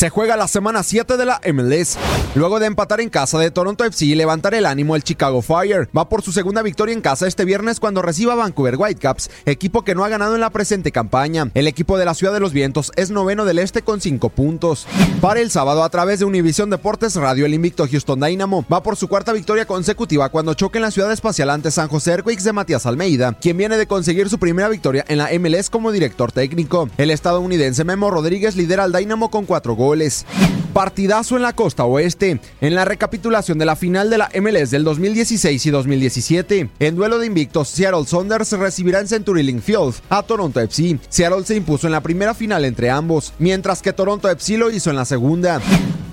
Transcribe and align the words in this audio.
Se 0.00 0.08
juega 0.08 0.38
la 0.38 0.48
semana 0.48 0.82
7 0.82 1.18
de 1.18 1.26
la 1.26 1.42
MLS. 1.52 1.98
Luego 2.34 2.58
de 2.58 2.64
empatar 2.64 3.02
en 3.02 3.10
casa 3.10 3.38
de 3.38 3.50
Toronto 3.50 3.84
FC 3.84 4.06
y 4.06 4.14
levantar 4.14 4.54
el 4.54 4.64
ánimo, 4.64 4.96
el 4.96 5.04
Chicago 5.04 5.42
Fire 5.42 5.90
va 5.94 6.08
por 6.08 6.22
su 6.22 6.32
segunda 6.32 6.62
victoria 6.62 6.94
en 6.94 7.02
casa 7.02 7.26
este 7.26 7.44
viernes 7.44 7.80
cuando 7.80 8.00
reciba 8.00 8.34
Vancouver 8.34 8.76
Whitecaps, 8.78 9.30
equipo 9.44 9.82
que 9.82 9.94
no 9.94 10.02
ha 10.02 10.08
ganado 10.08 10.36
en 10.36 10.40
la 10.40 10.48
presente 10.48 10.90
campaña. 10.90 11.50
El 11.52 11.66
equipo 11.66 11.98
de 11.98 12.06
la 12.06 12.14
Ciudad 12.14 12.32
de 12.32 12.40
los 12.40 12.54
Vientos 12.54 12.92
es 12.96 13.10
noveno 13.10 13.44
del 13.44 13.58
este 13.58 13.82
con 13.82 14.00
5 14.00 14.30
puntos. 14.30 14.86
Para 15.20 15.40
el 15.40 15.50
sábado, 15.50 15.84
a 15.84 15.90
través 15.90 16.20
de 16.20 16.24
Univision 16.24 16.70
Deportes 16.70 17.16
Radio, 17.16 17.44
el 17.44 17.52
invicto 17.52 17.86
Houston 17.86 18.20
Dynamo 18.20 18.64
va 18.72 18.82
por 18.82 18.96
su 18.96 19.06
cuarta 19.06 19.34
victoria 19.34 19.66
consecutiva 19.66 20.30
cuando 20.30 20.54
choca 20.54 20.78
en 20.78 20.84
la 20.84 20.92
ciudad 20.92 21.12
espacial 21.12 21.50
ante 21.50 21.70
San 21.70 21.88
José 21.88 22.12
Earthquakes 22.12 22.44
de 22.44 22.54
Matías 22.54 22.86
Almeida, 22.86 23.36
quien 23.38 23.58
viene 23.58 23.76
de 23.76 23.86
conseguir 23.86 24.30
su 24.30 24.38
primera 24.38 24.70
victoria 24.70 25.04
en 25.08 25.18
la 25.18 25.28
MLS 25.38 25.68
como 25.68 25.92
director 25.92 26.32
técnico. 26.32 26.88
El 26.96 27.10
estadounidense 27.10 27.84
Memo 27.84 28.10
Rodríguez 28.10 28.56
lidera 28.56 28.84
al 28.84 28.92
Dynamo 28.92 29.30
con 29.30 29.44
cuatro 29.44 29.74
goles. 29.74 29.89
Partidazo 30.72 31.36
en 31.36 31.42
la 31.42 31.52
costa 31.52 31.84
oeste, 31.84 32.40
en 32.60 32.74
la 32.74 32.84
recapitulación 32.84 33.58
de 33.58 33.66
la 33.66 33.74
final 33.74 34.08
de 34.08 34.18
la 34.18 34.30
MLS 34.40 34.70
del 34.70 34.84
2016 34.84 35.66
y 35.66 35.70
2017. 35.70 36.70
En 36.78 36.96
duelo 36.96 37.18
de 37.18 37.26
invictos, 37.26 37.68
Seattle 37.68 38.06
Saunders 38.06 38.52
recibirá 38.52 39.00
en 39.00 39.08
Century 39.08 39.42
Link 39.42 39.62
Field 39.62 39.94
a 40.08 40.22
Toronto 40.22 40.60
FC. 40.60 40.98
Seattle 41.08 41.44
se 41.44 41.56
impuso 41.56 41.86
en 41.86 41.92
la 41.92 42.02
primera 42.02 42.34
final 42.34 42.64
entre 42.64 42.88
ambos, 42.88 43.32
mientras 43.38 43.82
que 43.82 43.92
Toronto 43.92 44.30
FC 44.30 44.58
lo 44.58 44.70
hizo 44.70 44.90
en 44.90 44.96
la 44.96 45.04
segunda. 45.04 45.60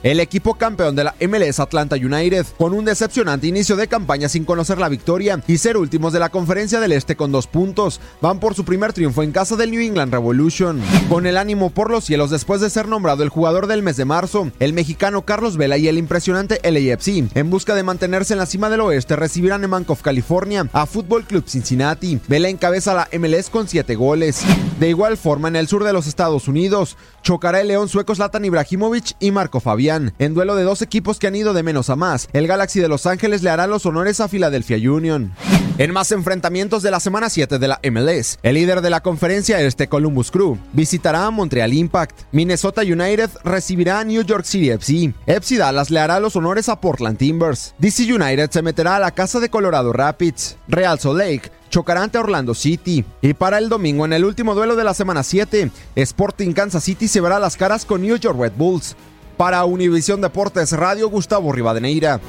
El 0.07 0.21
equipo 0.21 0.53
campeón 0.53 0.95
de 0.95 1.03
la 1.03 1.15
MLS 1.19 1.59
Atlanta 1.59 1.97
United, 1.97 2.45
con 2.57 2.73
un 2.73 2.85
decepcionante 2.85 3.47
inicio 3.47 3.75
de 3.75 3.89
campaña 3.89 4.29
sin 4.29 4.45
conocer 4.45 4.77
la 4.77 4.87
victoria 4.87 5.43
y 5.47 5.57
ser 5.57 5.75
últimos 5.75 6.13
de 6.13 6.19
la 6.19 6.29
conferencia 6.29 6.79
del 6.79 6.93
Este 6.93 7.17
con 7.17 7.33
dos 7.33 7.45
puntos, 7.45 7.99
van 8.21 8.39
por 8.39 8.55
su 8.55 8.63
primer 8.63 8.93
triunfo 8.93 9.21
en 9.21 9.33
casa 9.33 9.57
del 9.57 9.69
New 9.71 9.81
England 9.81 10.13
Revolution. 10.13 10.81
Con 11.09 11.25
el 11.25 11.35
ánimo 11.35 11.71
por 11.71 11.91
los 11.91 12.05
cielos 12.05 12.29
después 12.29 12.61
de 12.61 12.69
ser 12.69 12.87
nombrado 12.87 13.21
el 13.21 13.27
jugador 13.27 13.67
del 13.67 13.83
mes 13.83 13.97
de 13.97 14.05
marzo, 14.05 14.49
el 14.61 14.71
mexicano 14.71 15.23
Carlos 15.23 15.57
Vela 15.57 15.77
y 15.77 15.89
el 15.89 15.97
impresionante 15.97 16.61
LAFC, 16.63 17.35
en 17.35 17.49
busca 17.49 17.75
de 17.75 17.83
mantenerse 17.83 18.33
en 18.33 18.39
la 18.39 18.45
cima 18.45 18.69
del 18.69 18.79
oeste, 18.79 19.17
recibirán 19.17 19.65
en 19.65 19.71
Bank 19.71 19.89
of 19.89 20.03
California 20.03 20.69
a 20.71 20.85
Football 20.85 21.25
Club 21.25 21.43
Cincinnati. 21.49 22.21
Vela 22.29 22.47
encabeza 22.47 22.93
la 22.93 23.09
MLS 23.19 23.49
con 23.49 23.67
7 23.67 23.93
goles. 23.95 24.41
De 24.79 24.89
igual 24.89 25.17
forma, 25.17 25.47
en 25.47 25.55
el 25.55 25.67
sur 25.67 25.83
de 25.83 25.91
los 25.91 26.05
Estados 26.05 26.47
Unidos, 26.47 26.97
chocará 27.23 27.61
el 27.61 27.67
León 27.67 27.89
sueco 27.89 28.13
Zlatan 28.13 28.45
Ibrahimovic 28.45 29.15
y 29.19 29.31
Marco 29.31 29.59
Fabián. 29.59 30.13
En 30.19 30.35
duelo 30.35 30.55
de 30.55 30.63
dos 30.63 30.83
equipos 30.83 31.17
que 31.17 31.25
han 31.25 31.35
ido 31.35 31.53
de 31.53 31.63
menos 31.63 31.89
a 31.89 31.95
más, 31.95 32.29
el 32.31 32.45
Galaxy 32.45 32.79
de 32.79 32.87
Los 32.87 33.07
Ángeles 33.07 33.41
le 33.41 33.49
hará 33.49 33.65
los 33.65 33.87
honores 33.87 34.19
a 34.19 34.27
Philadelphia 34.27 34.77
Union. 34.77 35.33
En 35.79 35.93
más 35.93 36.11
enfrentamientos 36.11 36.81
de 36.81 36.89
la 36.89 36.99
semana 36.99 37.29
7 37.29 37.59
de 37.59 37.67
la 37.67 37.79
MLS, 37.91 38.39
el 38.41 38.55
líder 38.55 38.81
de 38.81 38.89
la 38.89 39.01
conferencia 39.01 39.61
este 39.61 39.87
Columbus 39.87 40.31
Crew 40.31 40.57
visitará 40.73 41.25
a 41.25 41.31
Montreal 41.31 41.73
Impact. 41.73 42.21
Minnesota 42.31 42.81
United 42.81 43.29
recibirá 43.43 43.99
a 43.99 44.03
New 44.03 44.23
York 44.23 44.43
City 44.43 44.71
FC. 44.71 45.13
FC 45.27 45.57
Dallas 45.57 45.91
le 45.91 45.99
hará 45.99 46.19
los 46.19 46.35
honores 46.35 46.69
a 46.69 46.81
Portland 46.81 47.19
Timbers. 47.19 47.75
DC 47.77 48.11
United 48.11 48.49
se 48.49 48.63
meterá 48.63 48.95
a 48.95 48.99
la 48.99 49.11
casa 49.11 49.39
de 49.39 49.49
Colorado 49.49 49.93
Rapids. 49.93 50.57
Real 50.67 50.99
Salt 50.99 51.19
Lake 51.19 51.56
chocará 51.69 52.03
ante 52.03 52.17
Orlando 52.17 52.53
City. 52.53 53.03
Y 53.21 53.33
para 53.33 53.57
el 53.57 53.69
domingo, 53.69 54.05
en 54.05 54.13
el 54.13 54.25
último 54.25 54.55
duelo 54.55 54.75
de 54.75 54.83
la 54.83 54.93
semana 54.93 55.23
7, 55.23 55.71
Sporting 55.95 56.53
Kansas 56.53 56.83
City 56.83 57.07
se 57.07 57.21
verá 57.21 57.39
las 57.39 57.57
caras 57.57 57.85
con 57.85 58.01
New 58.01 58.15
York 58.17 58.39
Red 58.39 58.53
Bulls. 58.57 58.95
Para 59.37 59.63
Univisión 59.65 60.19
Deportes 60.19 60.71
Radio, 60.71 61.09
Gustavo 61.09 61.51
Rivadeneira. 61.51 62.19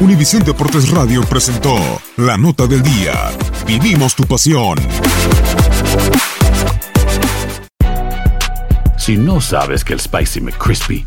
Univisión 0.00 0.44
Deportes 0.44 0.90
Radio 0.90 1.22
presentó 1.22 1.76
La 2.16 2.36
Nota 2.36 2.66
del 2.66 2.82
Día. 2.82 3.30
Vivimos 3.66 4.14
tu 4.14 4.24
pasión. 4.24 4.78
Si 8.98 9.16
no 9.16 9.40
sabes 9.40 9.84
que 9.84 9.94
el 9.94 10.00
Spicy 10.00 10.40
McCrispy 10.40 11.06